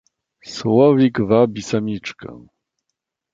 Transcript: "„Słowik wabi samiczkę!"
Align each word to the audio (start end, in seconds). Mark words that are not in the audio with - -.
"„Słowik 0.53 1.15
wabi 1.29 1.61
samiczkę!" 1.61 2.29